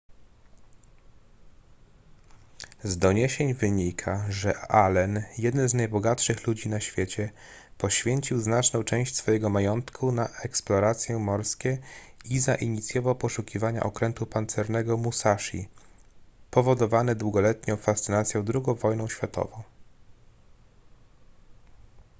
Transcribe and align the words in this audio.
z 2.83 2.97
doniesień 2.97 3.53
wynika 3.53 4.25
że 4.29 4.61
allen 4.61 5.23
jeden 5.37 5.69
z 5.69 5.73
najbogatszych 5.73 6.47
ludzi 6.47 6.69
na 6.69 6.79
świecie 6.79 7.29
poświęcił 7.77 8.39
znaczną 8.41 8.83
część 8.83 9.15
swojego 9.15 9.49
majątku 9.49 10.11
na 10.11 10.29
eksploracje 10.29 11.19
morskie 11.19 11.77
i 12.25 12.39
zainicjował 12.39 13.15
poszukiwania 13.15 13.83
okrętu 13.83 14.25
pancernego 14.25 14.97
musashi 14.97 15.67
powodowany 16.51 17.15
długoletnią 17.15 17.77
fascynacją 17.77 18.43
ii 18.43 18.75
wojną 18.79 19.07
światową 19.07 19.63